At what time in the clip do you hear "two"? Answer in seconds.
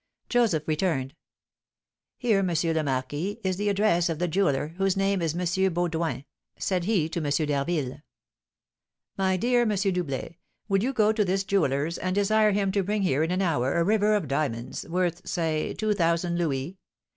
15.75-15.93